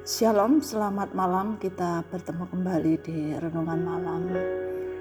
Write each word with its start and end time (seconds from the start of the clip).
Shalom, 0.00 0.64
selamat 0.64 1.12
malam. 1.12 1.60
Kita 1.60 2.00
bertemu 2.08 2.48
kembali 2.48 3.04
di 3.04 3.36
renungan 3.36 3.84
malam 3.84 4.32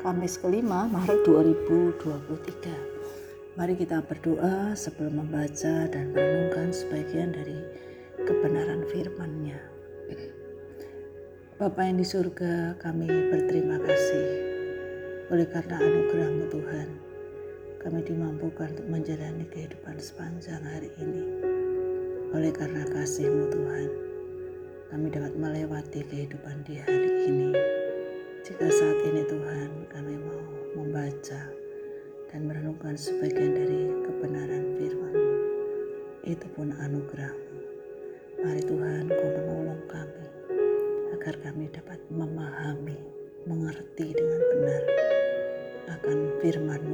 Kamis 0.03 0.35
kelima 0.35 0.91
Maret 0.91 1.23
2023. 1.23 3.55
Mari 3.55 3.79
kita 3.79 4.03
berdoa 4.03 4.75
sebelum 4.75 5.23
membaca 5.23 5.87
dan 5.87 6.11
merenungkan 6.11 6.75
sebagian 6.75 7.31
dari 7.31 7.55
kebenaran 8.27 8.83
firman-Nya. 8.91 9.55
Bapa 11.55 11.79
yang 11.79 11.95
di 11.95 12.03
surga, 12.03 12.75
kami 12.83 13.07
berterima 13.07 13.79
kasih 13.79 14.27
oleh 15.31 15.47
karena 15.47 15.79
anugerah-Mu 15.79 16.45
Tuhan. 16.51 16.89
Kami 17.79 18.03
dimampukan 18.03 18.75
untuk 18.75 18.91
menjalani 18.91 19.47
kehidupan 19.47 19.95
sepanjang 19.95 20.59
hari 20.59 20.91
ini. 20.99 21.23
Oleh 22.35 22.51
karena 22.51 22.83
kasih-Mu 22.83 23.47
Tuhan, 23.47 24.08
kami 24.89 25.13
dapat 25.13 25.37
melewati 25.37 26.01
kehidupan 26.01 26.65
di 26.65 26.81
hari 26.81 27.29
ini. 27.29 27.53
Jika 28.41 28.65
saat 28.73 28.97
ini 29.05 29.21
Tuhan 29.21 29.85
kami 29.85 30.17
mau 30.17 30.41
membaca 30.81 31.45
dan 32.33 32.39
merenungkan 32.49 32.97
sebagian 32.97 33.53
dari 33.53 33.85
kebenaran 34.01 34.65
firman-Mu, 34.81 35.37
itu 36.25 36.47
pun 36.57 36.73
anugerah-Mu. 36.73 37.57
Mari 38.41 38.61
Tuhan 38.65 39.05
Kau 39.13 39.29
menolong 39.29 39.83
kami 39.85 40.25
agar 41.13 41.37
kami 41.37 41.69
dapat 41.69 42.01
memahami, 42.09 42.97
mengerti 43.45 44.09
dengan 44.17 44.41
benar 44.41 44.83
akan 46.01 46.17
firman-Mu 46.41 46.88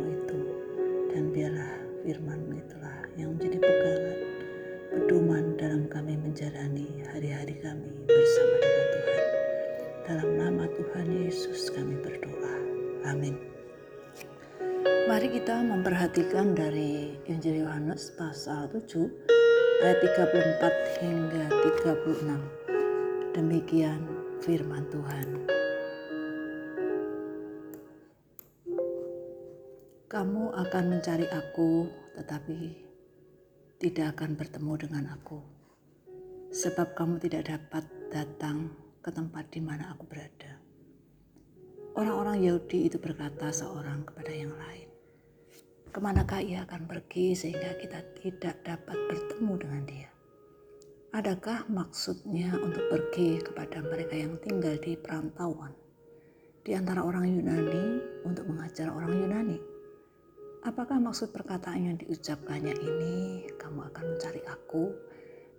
Tuhan 10.96 11.28
Yesus 11.28 11.76
kami 11.76 12.00
berdoa. 12.00 12.56
Amin. 13.12 13.36
Mari 15.12 15.28
kita 15.28 15.60
memperhatikan 15.60 16.56
dari 16.56 17.20
Injil 17.28 17.68
Yohanes 17.68 18.16
pasal 18.16 18.72
7 18.72 19.04
ayat 19.84 20.00
34 20.00 21.04
hingga 21.04 21.52
36. 21.84 23.36
Demikian 23.36 24.08
firman 24.40 24.88
Tuhan. 24.88 25.28
Kamu 30.08 30.56
akan 30.56 30.84
mencari 30.96 31.28
aku, 31.28 31.92
tetapi 32.16 32.72
tidak 33.84 34.16
akan 34.16 34.40
bertemu 34.40 34.74
dengan 34.80 35.12
aku, 35.12 35.44
sebab 36.56 36.96
kamu 36.96 37.20
tidak 37.20 37.52
dapat 37.52 37.84
datang 38.16 38.72
ke 39.04 39.12
tempat 39.12 39.52
di 39.52 39.60
mana 39.60 39.92
aku 39.92 40.08
berada. 40.08 40.55
Orang-orang 41.96 42.44
Yahudi 42.44 42.92
itu 42.92 43.00
berkata 43.00 43.56
seorang 43.56 44.04
kepada 44.04 44.28
yang 44.28 44.52
lain, 44.52 44.92
Ke 45.96 46.04
manakah 46.04 46.44
ia 46.44 46.68
akan 46.68 46.92
pergi 46.92 47.32
sehingga 47.32 47.72
kita 47.80 48.04
tidak 48.20 48.68
dapat 48.68 49.00
bertemu 49.08 49.54
dengan 49.56 49.84
dia? 49.88 50.10
Adakah 51.16 51.72
maksudnya 51.72 52.52
untuk 52.60 52.84
pergi 52.92 53.40
kepada 53.40 53.80
mereka 53.80 54.12
yang 54.12 54.36
tinggal 54.44 54.76
di 54.76 55.00
perantauan, 55.00 55.72
di 56.68 56.76
antara 56.76 57.00
orang 57.00 57.32
Yunani 57.32 58.04
untuk 58.28 58.44
mengajar 58.44 58.92
orang 58.92 59.16
Yunani? 59.16 59.60
Apakah 60.68 61.00
maksud 61.00 61.32
perkataan 61.32 61.80
yang 61.80 61.96
diucapkannya 61.96 62.76
ini, 62.76 63.48
kamu 63.56 63.88
akan 63.88 64.04
mencari 64.04 64.44
aku, 64.44 64.92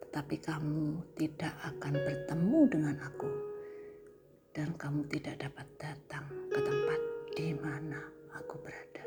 tetapi 0.04 0.36
kamu 0.44 1.00
tidak 1.16 1.56
akan 1.64 1.96
bertemu 1.96 2.60
dengan 2.68 2.96
aku, 3.00 3.55
dan 4.56 4.72
kamu 4.80 5.04
tidak 5.12 5.36
dapat 5.44 5.68
datang 5.76 6.24
ke 6.48 6.56
tempat 6.64 7.00
di 7.36 7.52
mana 7.52 8.00
aku 8.32 8.56
berada. 8.64 9.04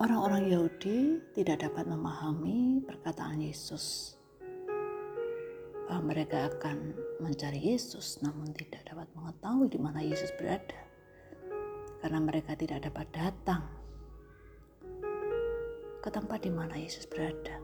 Orang-orang 0.00 0.48
Yahudi 0.48 1.20
tidak 1.36 1.68
dapat 1.68 1.84
memahami 1.84 2.80
perkataan 2.80 3.44
Yesus. 3.44 4.16
Bahwa 5.84 6.16
mereka 6.16 6.48
akan 6.48 6.96
mencari 7.20 7.60
Yesus, 7.60 8.24
namun 8.24 8.56
tidak 8.56 8.88
dapat 8.88 9.04
mengetahui 9.12 9.68
di 9.68 9.76
mana 9.76 10.00
Yesus 10.00 10.32
berada 10.40 10.80
karena 12.00 12.20
mereka 12.24 12.56
tidak 12.56 12.88
dapat 12.88 13.04
datang 13.12 13.68
ke 16.00 16.08
tempat 16.08 16.40
di 16.40 16.48
mana 16.48 16.72
Yesus 16.72 17.04
berada. 17.04 17.60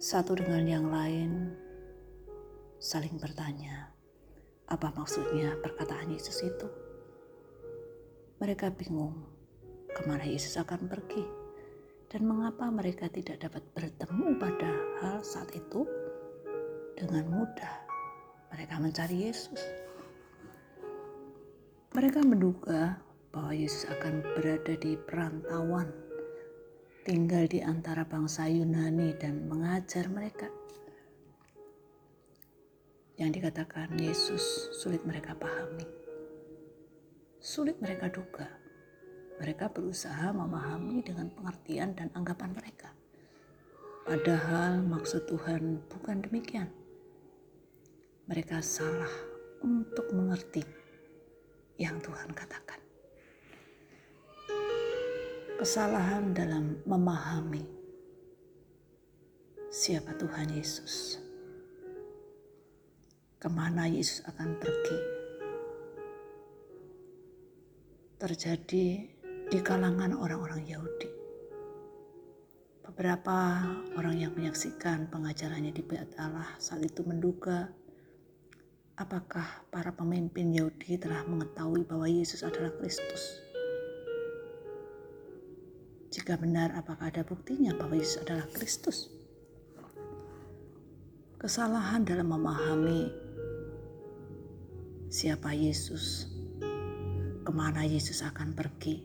Satu 0.00 0.32
dengan 0.40 0.64
yang 0.64 0.88
lain 0.88 1.52
saling 2.80 3.20
bertanya, 3.20 3.92
apa 4.64 4.88
maksudnya 4.96 5.52
perkataan 5.60 6.16
Yesus 6.16 6.40
itu? 6.40 6.64
Mereka 8.40 8.72
bingung 8.72 9.20
ke 9.92 10.00
mana 10.08 10.24
Yesus 10.24 10.56
akan 10.56 10.88
pergi 10.88 11.20
dan 12.08 12.24
mengapa 12.24 12.72
mereka 12.72 13.12
tidak 13.12 13.44
dapat 13.44 13.60
bertemu 13.76 14.32
pada 14.40 14.72
hal 15.04 15.20
saat 15.20 15.52
itu 15.52 15.84
dengan 16.96 17.28
mudah 17.28 17.74
mereka 18.48 18.80
mencari 18.80 19.28
Yesus. 19.28 19.60
Mereka 21.92 22.24
menduga 22.24 22.96
bahwa 23.28 23.52
Yesus 23.52 23.84
akan 23.92 24.24
berada 24.40 24.72
di 24.80 24.96
perantauan, 24.96 25.92
tinggal 27.04 27.44
di 27.44 27.60
antara 27.60 28.08
bangsa 28.08 28.48
Yunani 28.48 29.12
dan 29.20 29.52
mengajar 29.52 30.08
mereka. 30.08 30.48
Yang 33.20 33.36
dikatakan 33.36 34.00
Yesus 34.00 34.72
sulit 34.72 35.04
mereka 35.04 35.36
pahami. 35.36 35.84
Sulit 37.36 37.76
mereka 37.76 38.08
duga. 38.08 38.48
Mereka 39.36 39.68
berusaha 39.76 40.32
memahami 40.32 41.04
dengan 41.04 41.28
pengertian 41.28 41.92
dan 41.92 42.08
anggapan 42.16 42.56
mereka. 42.56 42.96
Padahal 44.08 44.80
maksud 44.80 45.28
Tuhan 45.28 45.84
bukan 45.92 46.24
demikian. 46.24 46.72
Mereka 48.24 48.64
salah 48.64 49.12
untuk 49.60 50.08
mengerti 50.16 50.64
yang 51.76 52.00
Tuhan 52.00 52.32
katakan. 52.32 52.80
Kesalahan 55.60 56.32
dalam 56.32 56.80
memahami 56.88 57.68
siapa 59.68 60.16
Tuhan 60.16 60.56
Yesus, 60.56 61.20
ke 63.40 63.48
mana 63.48 63.88
Yesus 63.88 64.20
akan 64.28 64.60
pergi, 64.60 64.98
terjadi 68.20 68.86
di 69.48 69.58
kalangan 69.64 70.12
orang-orang 70.12 70.68
Yahudi. 70.68 71.08
Beberapa 72.84 73.64
orang 73.96 74.20
yang 74.20 74.36
menyaksikan 74.36 75.08
pengajarannya 75.08 75.72
di 75.72 75.80
Bait 75.80 76.12
Allah 76.20 76.52
saat 76.60 76.84
itu 76.84 77.00
menduga 77.00 77.72
Apakah 79.00 79.64
para 79.72 79.96
pemimpin 79.96 80.52
Yahudi 80.52 81.00
telah 81.00 81.24
mengetahui 81.24 81.88
bahwa 81.88 82.04
Yesus 82.04 82.44
adalah 82.44 82.68
Kristus? 82.76 83.40
Jika 86.12 86.36
benar, 86.36 86.76
apakah 86.76 87.08
ada 87.08 87.24
buktinya 87.24 87.72
bahwa 87.80 87.96
Yesus 87.96 88.20
adalah 88.20 88.44
Kristus? 88.52 89.08
Kesalahan 91.40 92.04
dalam 92.04 92.36
memahami 92.36 93.08
siapa 95.08 95.56
Yesus, 95.56 96.28
ke 97.40 97.48
mana 97.48 97.80
Yesus 97.80 98.20
akan 98.20 98.52
pergi, 98.52 99.00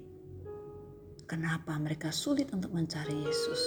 kenapa 1.24 1.80
mereka 1.80 2.12
sulit 2.12 2.52
untuk 2.52 2.76
mencari 2.76 3.24
Yesus, 3.24 3.62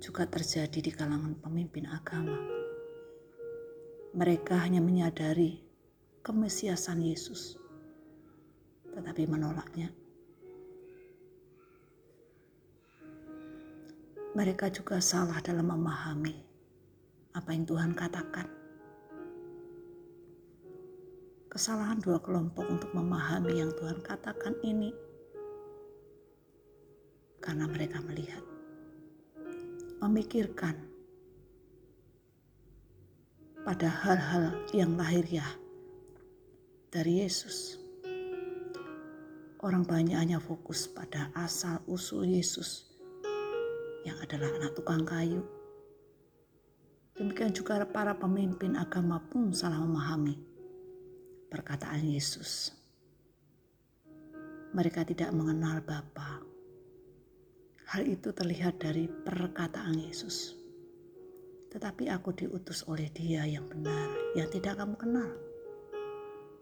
juga 0.00 0.24
terjadi 0.24 0.80
di 0.80 0.88
kalangan 0.88 1.36
pemimpin 1.36 1.84
agama 1.92 2.40
mereka 4.16 4.56
hanya 4.64 4.80
menyadari 4.80 5.60
kemesiasan 6.24 7.04
Yesus, 7.04 7.60
tetapi 8.96 9.28
menolaknya. 9.28 9.92
Mereka 14.32 14.72
juga 14.72 15.04
salah 15.04 15.44
dalam 15.44 15.68
memahami 15.68 16.47
apa 17.38 17.54
yang 17.54 17.62
Tuhan 17.62 17.94
katakan. 17.94 18.50
Kesalahan 21.46 22.02
dua 22.02 22.18
kelompok 22.18 22.66
untuk 22.66 22.90
memahami 22.90 23.62
yang 23.62 23.70
Tuhan 23.78 24.02
katakan 24.02 24.58
ini 24.66 24.90
karena 27.38 27.70
mereka 27.70 28.02
melihat, 28.02 28.42
memikirkan 30.02 30.74
pada 33.62 33.86
hal-hal 33.86 34.58
yang 34.74 34.98
lahiriah 34.98 35.54
dari 36.90 37.22
Yesus. 37.22 37.78
Orang 39.62 39.86
banyak 39.86 40.18
hanya 40.18 40.38
fokus 40.42 40.90
pada 40.90 41.30
asal-usul 41.34 42.26
Yesus 42.26 42.86
yang 44.06 44.14
adalah 44.22 44.50
anak 44.62 44.78
tukang 44.78 45.02
kayu, 45.02 45.42
Demikian 47.18 47.50
juga 47.50 47.82
para 47.82 48.14
pemimpin 48.14 48.78
agama 48.78 49.18
pun 49.18 49.50
salah 49.50 49.82
memahami 49.82 50.38
perkataan 51.50 52.06
Yesus. 52.06 52.70
Mereka 54.70 55.02
tidak 55.02 55.34
mengenal 55.34 55.82
Bapa. 55.82 56.38
Hal 57.90 58.06
itu 58.06 58.30
terlihat 58.30 58.78
dari 58.78 59.10
perkataan 59.10 59.98
Yesus. 59.98 60.54
Tetapi 61.74 62.06
aku 62.06 62.38
diutus 62.38 62.86
oleh 62.86 63.10
Dia 63.10 63.42
yang 63.50 63.66
benar, 63.66 64.14
yang 64.38 64.46
tidak 64.54 64.78
kamu 64.78 64.94
kenal. 64.94 65.30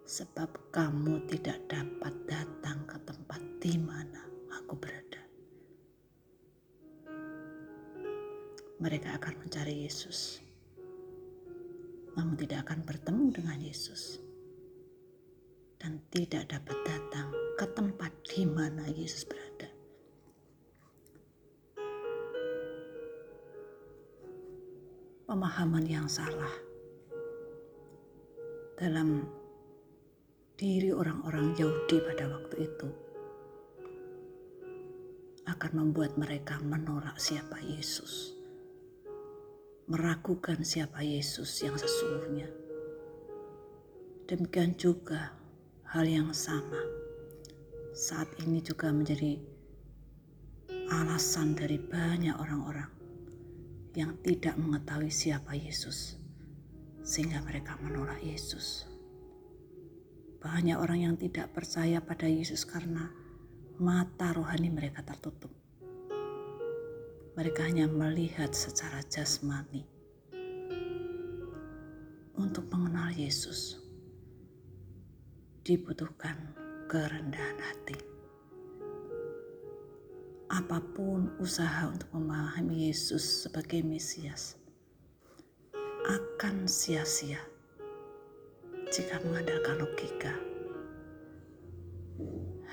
Sebab 0.09 0.73
kamu 0.73 1.21
tidak 1.37 1.69
dapat 1.69 2.17
datang 2.25 2.81
ke 2.89 2.97
tempat 3.05 3.43
di 3.61 3.77
mana 3.77 4.25
aku 4.57 4.73
berada. 4.73 5.21
Mereka 8.81 9.21
akan 9.21 9.35
mencari 9.45 9.85
Yesus 9.85 10.46
namun 12.17 12.35
tidak 12.35 12.65
akan 12.67 12.81
bertemu 12.89 13.25
dengan 13.29 13.59
Yesus 13.61 14.19
dan 15.77 16.01
tidak 16.09 16.49
dapat 16.49 16.79
datang 16.89 17.29
ke 17.61 17.67
tempat 17.77 18.13
di 18.33 18.43
mana 18.49 18.89
Yesus 18.89 19.29
berada. 19.29 19.69
Pemahaman 25.29 25.85
yang 25.85 26.09
salah 26.09 26.55
dalam 28.81 29.29
diri 30.57 30.89
orang-orang 30.89 31.53
Yahudi 31.61 32.01
pada 32.01 32.25
waktu 32.33 32.57
itu 32.65 32.89
akan 35.45 35.73
membuat 35.77 36.17
mereka 36.17 36.57
menolak 36.65 37.21
siapa 37.21 37.61
Yesus 37.61 38.36
meragukan 39.87 40.67
siapa 40.67 40.99
Yesus 41.07 41.63
yang 41.63 41.79
sesungguhnya. 41.79 42.51
Demikian 44.27 44.75
juga 44.75 45.39
hal 45.87 46.11
yang 46.11 46.35
sama 46.35 46.83
saat 47.95 48.27
ini 48.43 48.59
juga 48.59 48.91
menjadi 48.91 49.39
alasan 50.91 51.55
dari 51.55 51.79
banyak 51.79 52.35
orang-orang 52.35 52.91
yang 53.95 54.19
tidak 54.27 54.59
mengetahui 54.59 55.15
siapa 55.15 55.55
Yesus 55.55 56.19
sehingga 57.07 57.39
mereka 57.47 57.79
menolak 57.79 58.19
Yesus. 58.19 58.91
Banyak 60.43 60.83
orang 60.83 60.99
yang 61.07 61.15
tidak 61.15 61.55
percaya 61.55 62.03
pada 62.03 62.27
Yesus 62.27 62.67
karena 62.67 63.07
mata 63.79 64.35
rohani 64.35 64.67
mereka 64.67 65.07
tertutup 65.07 65.66
mereka 67.37 67.69
hanya 67.69 67.85
melihat 67.85 68.57
secara 68.57 69.05
jasmani. 69.13 69.85
Untuk 72.33 72.65
mengenal 72.73 73.13
Yesus, 73.13 73.77
dibutuhkan 75.61 76.57
kerendahan 76.89 77.61
hati. 77.61 78.01
Apa 80.49 80.81
pun 80.97 81.29
usaha 81.37 81.93
untuk 81.93 82.09
memahami 82.17 82.89
Yesus 82.89 83.45
sebagai 83.45 83.85
Mesias 83.85 84.57
akan 86.09 86.65
sia-sia 86.65 87.41
jika 88.89 89.21
mengandalkan 89.21 89.85
logika. 89.85 90.33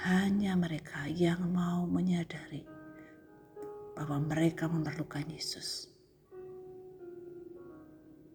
Hanya 0.07 0.55
mereka 0.55 1.03
yang 1.11 1.51
mau 1.51 1.83
menyadari 1.83 2.72
bahwa 3.93 4.17
mereka 4.25 4.65
memerlukan 4.65 5.25
Yesus, 5.29 5.89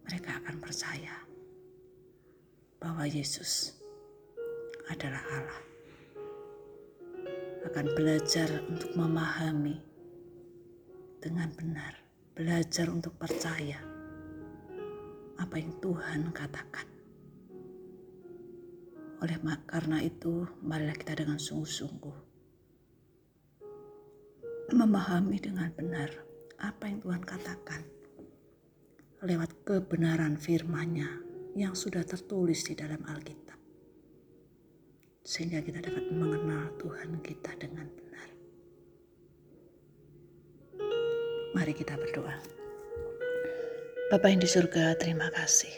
mereka 0.07 0.39
akan 0.39 0.55
percaya 0.63 1.15
bahwa 2.79 3.03
Yesus 3.03 3.75
adalah 4.87 5.21
Allah. 5.35 5.61
Akan 7.67 7.91
belajar 7.91 8.47
untuk 8.71 8.95
memahami 8.95 9.77
dengan 11.19 11.51
benar, 11.51 11.91
belajar 12.31 12.87
untuk 12.87 13.19
percaya 13.19 13.83
apa 15.35 15.55
yang 15.59 15.75
Tuhan 15.83 16.31
katakan. 16.31 16.87
Oleh 19.19 19.35
karena 19.67 19.99
itu, 19.99 20.47
marilah 20.63 20.95
kita 20.95 21.19
dengan 21.19 21.35
sungguh-sungguh 21.35 22.28
memahami 24.73 25.37
dengan 25.41 25.71
benar 25.73 26.11
apa 26.59 26.89
yang 26.89 26.99
Tuhan 26.99 27.23
katakan 27.23 27.81
lewat 29.19 29.67
kebenaran 29.67 30.39
firman-Nya 30.39 31.09
yang 31.59 31.75
sudah 31.75 32.03
tertulis 32.07 32.63
di 32.63 32.75
dalam 32.75 33.03
Alkitab. 33.03 33.59
Sehingga 35.23 35.59
kita 35.59 35.83
dapat 35.83 36.07
mengenal 36.11 36.71
Tuhan 36.79 37.19
kita 37.19 37.51
dengan 37.59 37.87
benar. 37.91 38.27
Mari 41.51 41.73
kita 41.75 41.99
berdoa. 41.99 42.39
Bapa 44.09 44.25
yang 44.31 44.41
di 44.41 44.49
surga, 44.49 44.95
terima 44.97 45.27
kasih. 45.29 45.73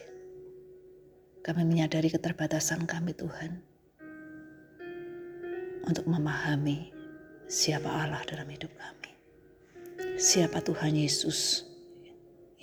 Kami 1.41 1.65
menyadari 1.65 2.13
keterbatasan 2.13 2.85
kami 2.85 3.17
Tuhan 3.17 3.59
untuk 5.89 6.05
memahami 6.05 7.00
siapa 7.51 7.91
Allah 7.91 8.23
dalam 8.23 8.47
hidup 8.47 8.71
kami. 8.79 9.11
Siapa 10.15 10.63
Tuhan 10.63 10.95
Yesus 10.95 11.67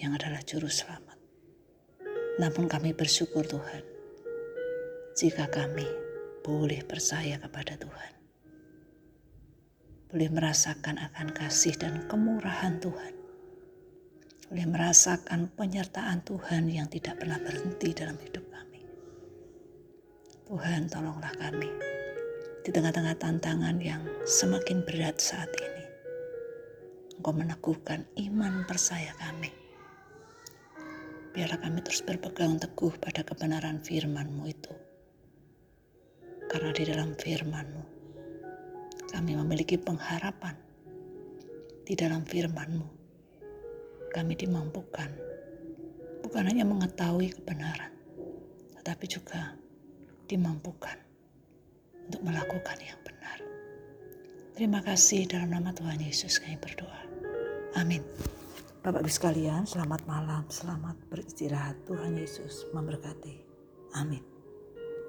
yang 0.01 0.17
adalah 0.17 0.41
juru 0.41 0.65
selamat. 0.65 1.21
Namun 2.41 2.73
kami 2.73 2.97
bersyukur 2.97 3.45
Tuhan 3.45 3.85
jika 5.13 5.45
kami 5.53 5.85
boleh 6.41 6.81
percaya 6.89 7.37
kepada 7.37 7.77
Tuhan. 7.77 8.13
Boleh 10.09 10.33
merasakan 10.33 10.97
akan 10.97 11.37
kasih 11.37 11.77
dan 11.77 12.09
kemurahan 12.09 12.81
Tuhan. 12.81 13.13
Boleh 14.49 14.65
merasakan 14.73 15.53
penyertaan 15.53 16.25
Tuhan 16.25 16.65
yang 16.73 16.89
tidak 16.89 17.21
pernah 17.21 17.37
berhenti 17.37 17.93
dalam 17.93 18.17
hidup 18.17 18.49
kami. 18.49 18.81
Tuhan 20.49 20.89
tolonglah 20.89 21.37
kami 21.37 21.98
di 22.69 22.77
tengah-tengah 22.77 23.17
tantangan 23.17 23.81
yang 23.81 24.05
semakin 24.29 24.85
berat 24.85 25.17
saat 25.17 25.49
ini. 25.57 25.85
Engkau 27.17 27.33
meneguhkan 27.33 28.05
iman 28.29 28.69
percaya 28.69 29.09
kami. 29.17 29.49
Biarlah 31.33 31.65
kami 31.65 31.81
terus 31.81 32.05
berpegang 32.05 32.61
teguh 32.61 32.93
pada 33.01 33.25
kebenaran 33.25 33.81
firman-Mu 33.81 34.45
itu. 34.53 34.69
Karena 36.45 36.69
di 36.77 36.85
dalam 36.85 37.17
firman-Mu, 37.17 37.85
kami 39.17 39.33
memiliki 39.33 39.81
pengharapan. 39.81 40.53
Di 41.89 41.97
dalam 41.97 42.21
firman-Mu, 42.29 42.89
kami 44.13 44.37
dimampukan 44.37 45.09
bukan 46.21 46.45
hanya 46.45 46.69
mengetahui 46.69 47.33
kebenaran, 47.33 47.97
tetapi 48.77 49.09
juga 49.09 49.57
dimampukan 50.29 51.08
untuk 52.09 52.25
melakukan 52.25 52.79
yang 52.81 52.97
benar. 53.05 53.39
Terima 54.57 54.81
kasih 54.81 55.29
dalam 55.29 55.53
nama 55.53 55.71
Tuhan 55.77 56.01
Yesus 56.01 56.41
kami 56.41 56.57
berdoa. 56.57 57.05
Amin. 57.77 58.01
Bapak 58.81 59.05
Ibu 59.05 59.13
sekalian, 59.13 59.69
selamat 59.69 60.09
malam, 60.09 60.49
selamat 60.49 60.97
beristirahat. 61.13 61.77
Tuhan 61.85 62.17
Yesus 62.17 62.65
memberkati. 62.73 63.45
Amin. 64.01 64.38